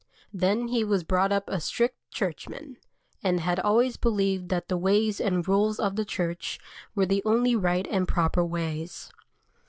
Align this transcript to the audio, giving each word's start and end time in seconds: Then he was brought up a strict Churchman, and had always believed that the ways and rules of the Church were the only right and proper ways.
Then 0.33 0.69
he 0.69 0.83
was 0.83 1.03
brought 1.03 1.31
up 1.31 1.43
a 1.47 1.59
strict 1.61 1.95
Churchman, 2.09 2.77
and 3.21 3.39
had 3.39 3.59
always 3.59 3.97
believed 3.97 4.49
that 4.49 4.67
the 4.67 4.75
ways 4.75 5.21
and 5.21 5.47
rules 5.47 5.79
of 5.79 5.95
the 5.95 6.05
Church 6.05 6.57
were 6.95 7.05
the 7.05 7.21
only 7.23 7.55
right 7.55 7.85
and 7.87 8.07
proper 8.07 8.43
ways. 8.43 9.11